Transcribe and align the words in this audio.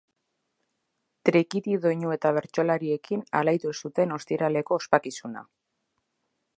Trikiti 1.29 1.75
doinu 1.83 2.15
eta 2.17 2.31
bertsolariekin 2.39 3.23
alaitu 3.41 3.75
zuten 3.83 4.17
ostiraleko 4.19 4.81
ospakizuna. 4.83 5.47